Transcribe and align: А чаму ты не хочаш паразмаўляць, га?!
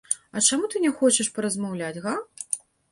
А 0.35 0.41
чаму 0.47 0.71
ты 0.71 0.81
не 0.85 0.91
хочаш 1.01 1.31
паразмаўляць, 1.37 1.97
га?! 2.09 2.19